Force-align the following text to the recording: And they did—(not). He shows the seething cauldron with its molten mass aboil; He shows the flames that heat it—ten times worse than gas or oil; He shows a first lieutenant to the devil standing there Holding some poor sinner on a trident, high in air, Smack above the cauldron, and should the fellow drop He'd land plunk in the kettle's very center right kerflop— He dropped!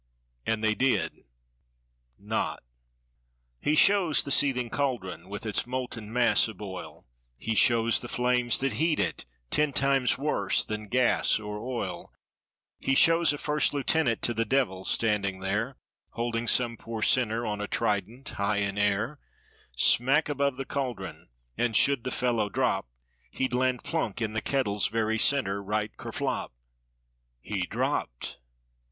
And 0.47 0.63
they 0.63 0.73
did—(not). 0.73 2.63
He 3.61 3.75
shows 3.75 4.23
the 4.23 4.31
seething 4.31 4.71
cauldron 4.71 5.29
with 5.29 5.45
its 5.45 5.67
molten 5.67 6.11
mass 6.11 6.47
aboil; 6.47 7.05
He 7.37 7.53
shows 7.53 7.99
the 7.99 8.07
flames 8.07 8.57
that 8.61 8.73
heat 8.73 8.99
it—ten 8.99 9.73
times 9.73 10.17
worse 10.17 10.65
than 10.65 10.87
gas 10.87 11.39
or 11.39 11.59
oil; 11.59 12.11
He 12.79 12.95
shows 12.95 13.31
a 13.31 13.37
first 13.37 13.75
lieutenant 13.75 14.23
to 14.23 14.33
the 14.33 14.43
devil 14.43 14.85
standing 14.85 15.39
there 15.39 15.77
Holding 16.13 16.47
some 16.47 16.77
poor 16.77 17.03
sinner 17.03 17.45
on 17.45 17.61
a 17.61 17.67
trident, 17.67 18.27
high 18.29 18.57
in 18.57 18.79
air, 18.79 19.19
Smack 19.77 20.29
above 20.29 20.57
the 20.57 20.65
cauldron, 20.65 21.29
and 21.59 21.75
should 21.75 22.05
the 22.05 22.09
fellow 22.09 22.49
drop 22.49 22.87
He'd 23.29 23.53
land 23.53 23.83
plunk 23.83 24.19
in 24.19 24.33
the 24.33 24.41
kettle's 24.41 24.87
very 24.87 25.19
center 25.19 25.61
right 25.61 25.95
kerflop— 25.95 26.53
He 27.39 27.67
dropped! 27.67 28.39